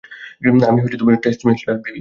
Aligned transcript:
আমি 0.69 0.79
test 1.23 1.41
match 1.45 1.59
player, 1.61 1.77
baby. 1.77 1.89